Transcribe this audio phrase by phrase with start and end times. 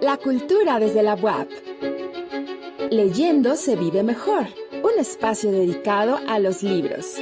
[0.00, 1.48] La cultura desde la web.
[2.90, 4.46] Leyendo se vive mejor.
[4.82, 7.16] Un espacio dedicado a los libros.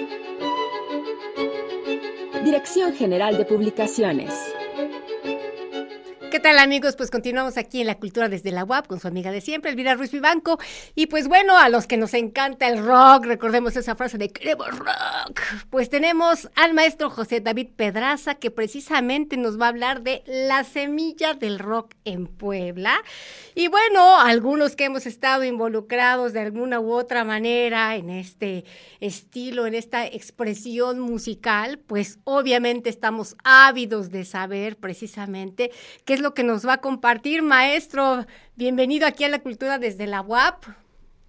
[2.45, 4.50] Dirección General de Publicaciones.
[6.31, 6.95] ¿Qué tal amigos?
[6.95, 9.97] Pues continuamos aquí en la cultura desde la UAP con su amiga de siempre, Elvira
[9.97, 10.61] Ruiz Vivanco.
[10.95, 14.69] Y pues bueno, a los que nos encanta el rock, recordemos esa frase de queremos
[14.79, 15.41] rock.
[15.71, 20.63] Pues tenemos al maestro José David Pedraza que precisamente nos va a hablar de la
[20.63, 23.03] semilla del rock en Puebla.
[23.57, 28.65] Y bueno, algunos que hemos estado involucrados de alguna u otra manera en este
[29.01, 35.73] estilo, en esta expresión musical, pues obviamente estamos ávidos de saber precisamente
[36.05, 37.43] qué es lo que nos va a compartir.
[37.43, 40.65] Maestro, bienvenido aquí a la cultura desde la UAP.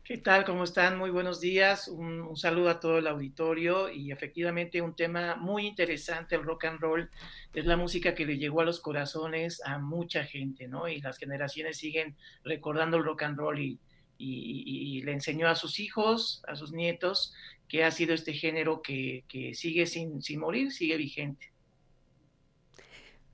[0.04, 0.44] ¿Qué tal?
[0.44, 0.98] ¿Cómo están?
[0.98, 1.88] Muy buenos días.
[1.88, 6.80] Un, saludo a todo el auditorio y efectivamente un tema muy interesante, el rock and
[6.82, 7.09] roll.
[7.54, 10.90] Es la música que le llegó a los corazones a mucha gente, ¿no?
[10.90, 13.80] Y las generaciones siguen recordando el rock and roll y,
[14.18, 17.34] y, le enseñó a sus hijos, a sus nietos,
[17.70, 21.51] que ha sido este género que, que sigue sin, sin morir, sigue vigente.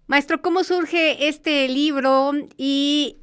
[0.08, 3.18] Maestro, ¿cómo surge este libro y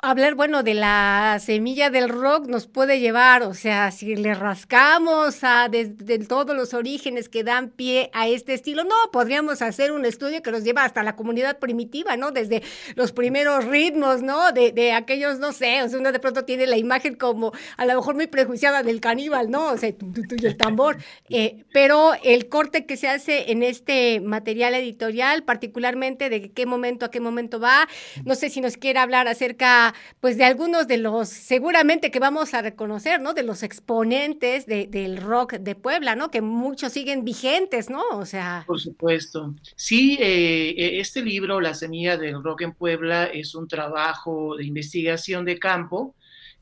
[0.00, 5.42] hablar, bueno, de la semilla del rock nos puede llevar, o sea, si le rascamos
[5.42, 10.04] a desde todos los orígenes que dan pie a este estilo, no, podríamos hacer un
[10.04, 12.30] estudio que nos lleva hasta la comunidad primitiva, ¿no?
[12.30, 12.62] Desde
[12.94, 14.52] los primeros ritmos, ¿no?
[14.52, 17.84] De, de aquellos, no sé, o sea, uno de pronto tiene la imagen como a
[17.84, 19.72] lo mejor muy prejuiciada del caníbal, ¿no?
[19.72, 20.98] O sea, tu, tu, y el tambor.
[21.30, 27.04] Eh, pero el corte que se hace en este material editorial, particularmente de qué momento
[27.04, 27.86] a qué momento va,
[28.24, 29.87] no sé si nos quiere hablar acerca
[30.20, 33.34] pues de algunos de los, seguramente que vamos a reconocer, ¿no?
[33.34, 36.30] De los exponentes del rock de Puebla, ¿no?
[36.30, 38.02] Que muchos siguen vigentes, ¿no?
[38.12, 38.64] O sea.
[38.66, 39.54] Por supuesto.
[39.76, 44.64] Sí, eh, eh, este libro, La Semilla del Rock en Puebla, es un trabajo de
[44.64, 46.14] investigación de campo.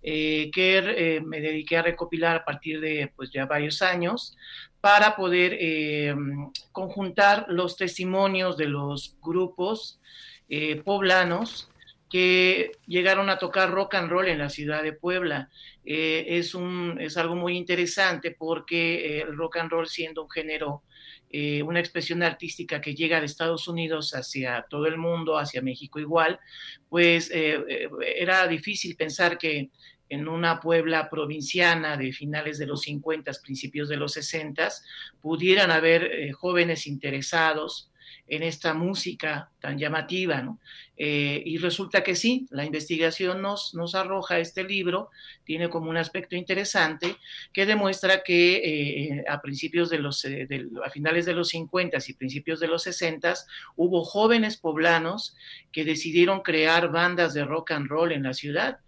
[0.08, 4.37] Eh, que me dediqué a recopilar a partir de pues ya varios años
[4.81, 5.58] para poder
[6.70, 9.98] conjuntar los testimonios de los grupos
[10.84, 11.70] poblanos
[12.09, 15.50] que llegaron a tocar rock and roll en la ciudad de Puebla.
[15.84, 20.31] Eh, es, un, es algo muy interesante porque eh, el rock and roll siendo un
[20.31, 20.83] género,
[21.31, 25.99] eh, una expresión artística que llega de Estados Unidos hacia todo el mundo, hacia México
[25.99, 26.39] igual,
[26.89, 29.71] pues era difícil pensar que
[30.09, 34.69] en una Puebla provinciana de finales de los 50, principios de los 60,
[35.21, 37.91] pudieran haber jóvenes interesados
[38.28, 40.59] en esta música tan llamativa, ¿no?
[40.99, 45.11] Eh, y resulta que sí, la investigación nos, nos arroja este libro,
[45.44, 47.17] tiene como un aspecto interesante
[47.53, 50.49] que demuestra que eh, a principios de los, eh,
[50.84, 53.34] a finales de los 50 y principios de los 60
[53.77, 55.37] hubo jóvenes poblanos
[55.71, 58.78] que decidieron crear bandas de rock and roll en la ciudad.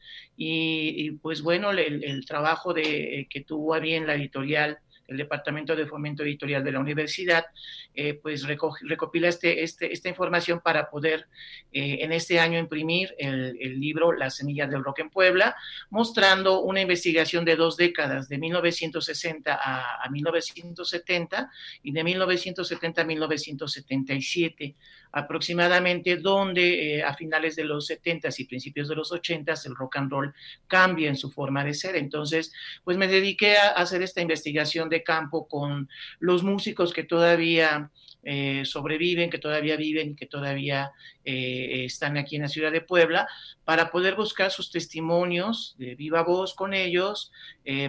[0.41, 5.87] Y, pues bueno, el, trabajo de, que tuvo a bien la editorial el Departamento de
[5.87, 7.47] Fomento Editorial de la Universidad,
[7.95, 11.27] eh, pues recopila este, este, esta información para poder
[11.73, 15.57] eh, en este año imprimir el, libro Las semillas del rock en Puebla,
[15.91, 21.51] mostrando una investigación de dos décadas, de 1960 a, a 1970
[21.83, 24.77] y de 1970 a 1977
[25.13, 29.97] aproximadamente, donde eh, a finales de los 70s y principios de los 80s el rock
[29.97, 30.35] and roll
[30.67, 31.97] cambia en su forma de ser.
[31.97, 32.53] Entonces,
[32.85, 35.89] pues me dediqué a hacer esta investigación de campo con
[36.19, 37.91] los músicos que todavía
[38.23, 40.93] eh, sobreviven, que todavía viven, que todavía
[41.25, 43.27] eh, están aquí en la ciudad de Puebla,
[43.65, 47.33] para poder buscar sus testimonios de viva voz con ellos,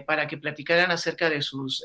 [0.05, 1.81] para que platicaran acerca de sus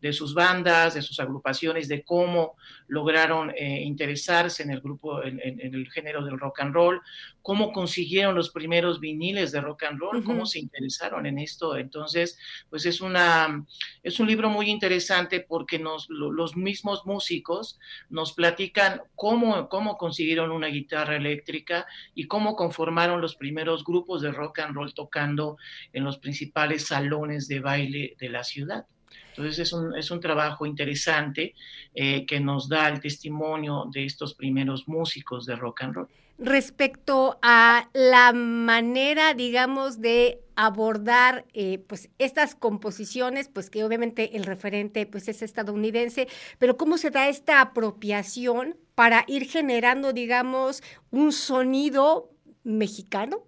[0.00, 5.40] de sus bandas, de sus agrupaciones, de cómo lograron eh, interesarse en el grupo, en,
[5.40, 7.00] el género del rock and roll,
[7.42, 11.76] cómo consiguieron los primeros viniles de rock and roll, cómo se interesaron en esto.
[11.76, 12.38] Entonces,
[12.70, 13.64] pues es, una,
[14.02, 20.50] es un libro muy interesante porque nos, los mismos músicos nos platican cómo, cómo consiguieron
[20.50, 25.56] una guitarra eléctrica y cómo conformaron los primeros grupos de rock and roll tocando
[25.92, 28.86] en los principales salones de baile de la ciudad.
[29.30, 31.54] Entonces es un, es un trabajo interesante
[31.94, 36.08] eh, que nos da el testimonio de estos primeros músicos de rock and roll.
[36.38, 44.44] Respecto a la manera, digamos, de abordar eh, pues estas composiciones, pues que obviamente el
[44.44, 46.28] referente pues es estadounidense,
[46.58, 52.30] pero cómo se da esta apropiación para ir generando, digamos, un sonido
[52.64, 53.44] mexicano,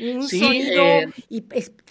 [0.00, 1.44] un sonido eh, y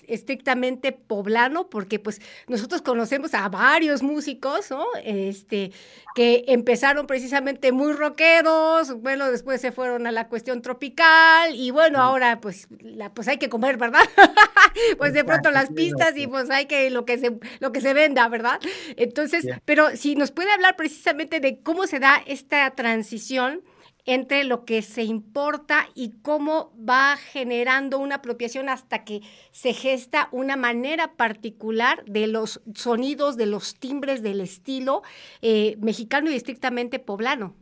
[0.08, 4.86] estrictamente poblano, porque pues nosotros conocemos a varios músicos, ¿no?
[5.04, 5.72] Este,
[6.16, 12.00] que empezaron precisamente muy rockeros, bueno, después se fueron a la cuestión tropical y bueno,
[12.00, 14.04] ahora pues, la, pues hay que comer, ¿verdad?
[14.98, 17.94] pues de pronto las pistas y pues hay que lo que se, lo que se
[17.94, 18.60] venda, ¿verdad?
[18.96, 23.62] Entonces, pero si nos puede hablar precisamente de cómo se da esta transición
[24.06, 29.22] entre lo que se importa y cómo va generando una apropiación hasta que
[29.52, 35.04] se gesta una manera particular de los sonidos, de los timbres, del estilo
[35.42, 37.56] eh, mexicano y estrictamente poblano.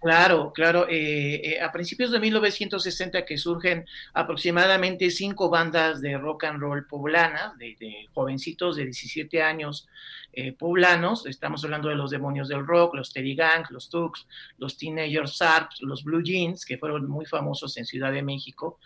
[0.00, 0.86] Claro, claro.
[0.88, 3.84] Eh, eh, a principios de 1960 que surgen
[4.14, 9.88] aproximadamente cinco bandas de rock and roll poblanas, de, jovencitos de 17 años
[10.32, 11.26] eh, poblanos.
[11.26, 14.28] Estamos hablando de los Demonios del Rock, los Teddy Gang, los Tux,
[14.58, 18.78] los Teenagers Sarps, los Blue Jeans, que fueron muy famosos en Ciudad de México,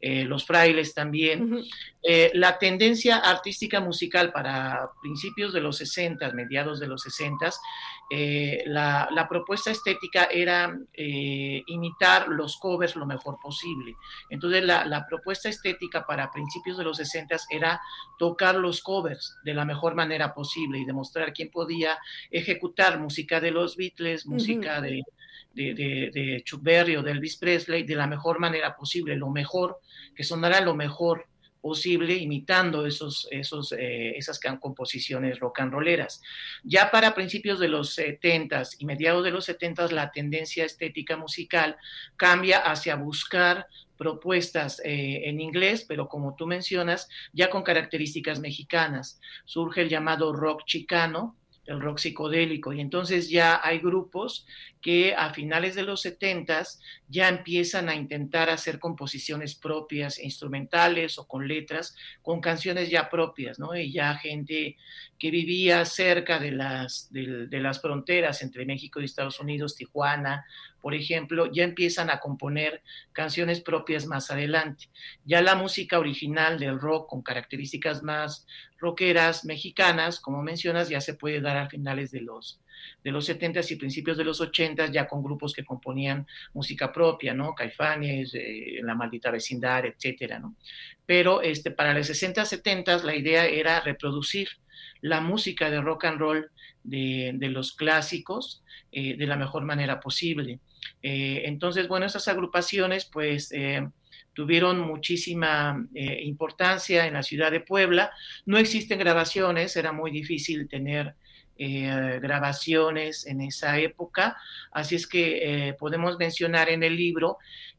[0.00, 1.64] los Frailes también.
[2.34, 7.50] la tendencia artística musical para principios de los 60, mediados de los 60,
[8.66, 13.94] la, la propuesta estética era eh, imitar los covers lo mejor posible.
[14.28, 17.80] Entonces la, propuesta estética para principios de los 60 era
[18.18, 21.98] tocar los covers de la mejor manera posible y demostrar quién podía
[22.30, 25.02] ejecutar música de los Beatles, música de,
[25.54, 25.74] de,
[26.12, 29.78] de, Chuck Berry o de Elvis Presley de la mejor manera posible, lo mejor,
[30.16, 31.26] que sonara lo mejor
[31.60, 36.22] posible imitando esos, esos, eh, esas composiciones rock and rolleras.
[36.62, 41.76] Ya para principios de los 70 y mediados de los 70 la tendencia estética musical
[42.16, 43.66] cambia hacia buscar
[43.96, 49.20] propuestas eh, en inglés, pero como tú mencionas, ya con características mexicanas.
[49.44, 51.36] Surge el llamado rock chicano,
[51.66, 52.72] el rock psicodélico.
[52.72, 54.46] Y entonces ya hay grupos
[54.80, 56.62] que a finales de los 70
[57.08, 63.58] ya empiezan a intentar hacer composiciones propias, instrumentales o con letras, con canciones ya propias,
[63.58, 63.76] ¿no?
[63.76, 64.76] Y ya gente
[65.18, 70.44] que vivía cerca de las, de, las fronteras entre México y Estados Unidos, Tijuana,
[70.80, 72.82] por ejemplo, ya empiezan a componer
[73.12, 74.88] canciones propias más adelante.
[75.24, 78.46] Ya la música original del rock con características más
[78.78, 82.60] rockeras mexicanas, como mencionas, ya se puede dar a finales de los
[83.04, 87.34] de los 70s y principios de los 80s, ya con grupos que componían música propia,
[87.34, 87.54] ¿no?
[87.54, 90.56] Caifanes, eh, La Maldita Vecindad, etcétera, ¿no?
[91.06, 94.48] Pero este, para los 60 70s la idea era reproducir
[95.00, 96.50] la música de rock and roll
[96.82, 98.62] de, los clásicos
[98.92, 100.60] eh, de la mejor manera posible.
[101.02, 103.52] Eh, entonces, bueno, esas agrupaciones, pues,
[104.32, 108.12] tuvieron muchísima importancia en la ciudad de Puebla.
[108.46, 111.14] No existen grabaciones, era muy difícil tener
[111.62, 114.34] eh, grabaciones en esa época.
[114.72, 117.36] Así es que eh, podemos mencionar en el libro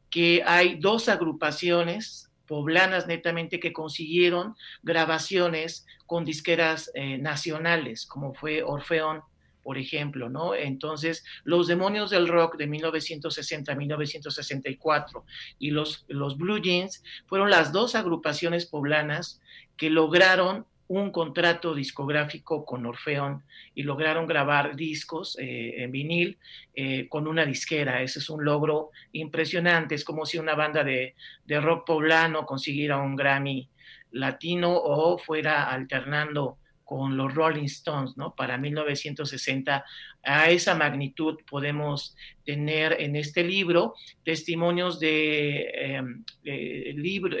[0.08, 4.54] que hay dos agrupaciones poblanas netamente que consiguieron
[4.84, 9.22] grabaciones con disqueras eh, nacionales, como fue Orfeón,
[9.62, 10.54] por ejemplo, ¿no?
[10.54, 15.22] Entonces, Los Demonios del Rock de 1960-1964
[15.58, 19.40] y los, los Blue Jeans fueron las dos agrupaciones poblanas
[19.76, 23.44] que lograron un contrato discográfico con Orfeón
[23.74, 26.36] y lograron grabar discos eh, en vinil
[26.74, 28.02] eh, con una disquera.
[28.02, 29.94] Ese es un logro impresionante.
[29.94, 31.14] Es como si una banda de,
[31.46, 33.70] de rock poblano consiguiera un Grammy
[34.10, 38.34] latino o fuera alternando con los Rolling Stones, ¿no?
[38.34, 39.84] Para 1960
[40.24, 43.94] a esa magnitud podemos tener en este libro
[44.24, 46.24] testimonios de, em,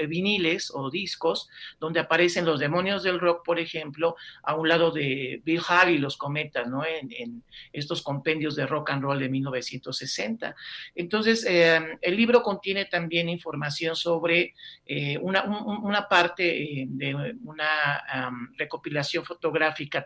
[0.08, 5.40] viniles o discos donde aparecen los demonios del rock, por ejemplo, a un lado de
[5.44, 6.84] Bill Haley los cometas, ¿no?
[6.84, 10.54] En, estos compendios de rock and roll de 1960.
[10.94, 14.54] Entonces, em, el libro contiene también información sobre
[14.86, 17.14] eh, una, una, parte eh, de
[17.44, 19.41] una recopilación fotográfica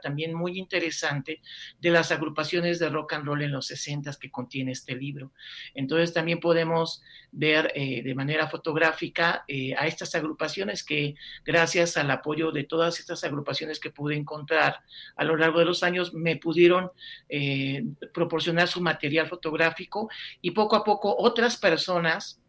[0.00, 1.40] también muy interesante
[1.80, 5.32] de las agrupaciones de rock and roll en los 60 que contiene este libro.
[5.74, 7.02] Entonces también podemos
[7.32, 11.14] ver eh, de manera fotográfica eh, a estas agrupaciones que
[11.44, 14.80] gracias al apoyo de todas estas agrupaciones que pude encontrar
[15.16, 16.90] a lo largo de los años me pudieron
[17.28, 20.08] eh, proporcionar su material fotográfico
[20.40, 22.40] y poco a poco otras personas,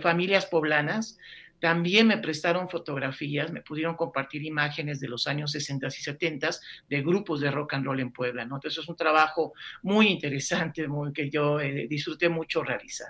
[0.00, 1.18] familias poblanas,
[1.60, 6.50] también me prestaron fotografías, me pudieron compartir imágenes de los años 60 y 70
[6.88, 8.56] de grupos de rock and roll en Puebla, ¿no?
[8.56, 13.08] Entonces es un trabajo muy interesante, muy, que yo eh, disfruté mucho realizar.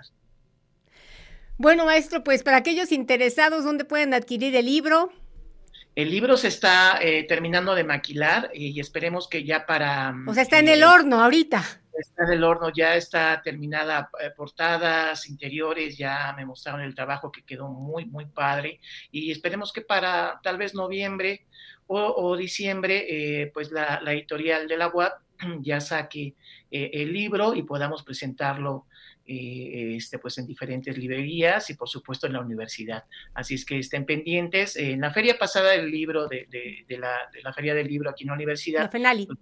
[1.57, 5.11] Bueno, maestro, pues para aquellos interesados, ¿dónde pueden adquirir el libro?
[5.95, 10.13] El libro se está eh, terminando de maquilar y esperemos que ya para...
[10.27, 11.63] O sea, está en el horno ahorita
[11.97, 17.31] Está en el horno, ya está terminada eh, portadas, interiores, ya me mostraron el trabajo
[17.31, 18.79] que quedó muy, muy padre
[19.11, 21.45] y esperemos que para tal vez noviembre
[21.89, 23.05] o, diciembre,
[23.41, 25.13] eh, pues la, editorial de la UAP
[25.61, 26.35] ya saque
[26.69, 28.85] eh, el libro y podamos presentarlo
[29.25, 33.03] este, pues en diferentes librerías y por supuesto en la universidad.
[33.33, 34.77] Así es que estén pendientes.
[34.77, 36.47] En la feria pasada del libro, de,
[36.97, 39.27] la, feria del libro aquí en la universidad, la FENALI.
[39.27, 39.39] Pues,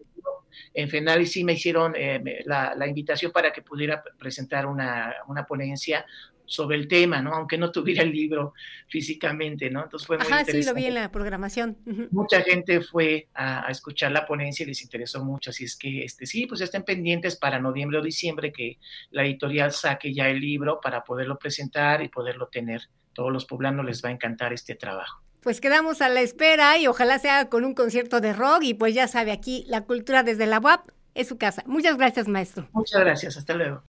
[0.73, 6.05] en FENALI sí me hicieron eh, la, invitación para que pudiera presentar una, una ponencia
[6.45, 7.33] sobre el tema, ¿no?
[7.33, 8.53] Aunque no tuviera el libro
[8.87, 9.83] físicamente, ¿no?
[9.83, 11.77] Entonces fue muy Ajá, sí, lo vi en la programación.
[12.11, 16.25] Mucha gente fue a, escuchar la ponencia y les interesó mucho, así es que, este,
[16.25, 18.77] sí, pues estén pendientes para noviembre o diciembre que
[19.11, 22.81] la editorial saque ya el libro para poderlo presentar y poderlo tener.
[23.13, 25.24] Todos los poblanos les va a encantar este trabajo.
[25.45, 28.95] Pues quedamos a la espera y ojalá sea con un concierto de rock y pues
[28.95, 31.61] ya sabe aquí, la cultura desde la UAP es su casa.
[31.67, 32.67] Muchas gracias, maestro.
[32.71, 33.83] Muchas gracias, hasta luego.